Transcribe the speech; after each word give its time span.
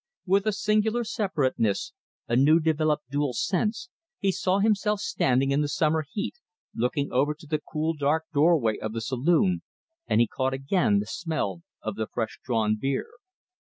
With 0.25 0.47
a 0.47 0.51
singular 0.51 1.03
separateness, 1.03 1.93
a 2.27 2.35
new 2.35 2.59
developed 2.59 3.11
dual 3.11 3.33
sense, 3.33 3.89
he 4.17 4.31
saw 4.31 4.57
himself 4.57 4.99
standing 4.99 5.51
in 5.51 5.61
the 5.61 5.67
summer 5.67 6.07
heat, 6.11 6.39
looking 6.73 7.11
over 7.11 7.35
to 7.35 7.45
the 7.45 7.59
cool 7.61 7.93
dark 7.93 8.25
doorway 8.33 8.79
of 8.79 8.93
the 8.93 9.01
saloon, 9.01 9.61
and 10.07 10.19
he 10.19 10.25
caught 10.25 10.55
again 10.55 10.97
the 10.97 11.05
smell 11.05 11.61
of 11.83 11.97
the 11.97 12.07
fresh 12.07 12.39
drawn 12.43 12.77
beer. 12.81 13.11